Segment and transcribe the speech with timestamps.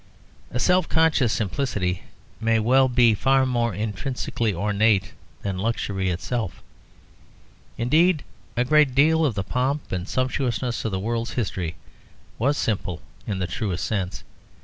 [0.49, 2.01] A self conscious simplicity
[2.39, 5.11] may well be far more intrinsically ornate
[5.43, 6.63] than luxury itself.
[7.77, 8.23] Indeed,
[8.57, 11.75] a great deal of the pomp and sumptuousness of the world's history
[12.39, 14.23] was simple in the truest sense.